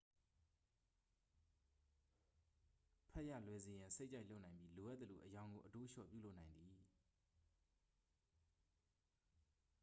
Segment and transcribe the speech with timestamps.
[3.11, 6.73] ဖတ်ရလွယ်စေရန် စိတ်ကြိုက်လုပ်နိုင်ပြီး လိုအပ်သလို အရောင်ကိုအတိုးအလျှော့ ပြုလုပ်နိုင်သည်